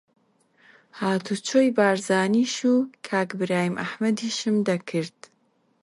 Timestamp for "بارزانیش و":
1.77-2.73